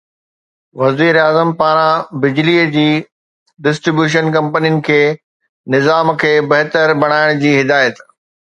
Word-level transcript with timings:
وزيراعظم 0.81 1.49
پاران 1.59 1.99
بجلي 2.23 2.55
جي 2.77 2.87
ڊسٽري 3.67 3.93
بيوشن 3.99 4.33
ڪمپنين 4.37 4.81
کي 4.89 4.99
نظام 5.77 6.15
کي 6.25 6.33
بهتر 6.55 6.99
بڻائڻ 7.05 7.45
جي 7.47 7.57
هدايت 7.61 8.07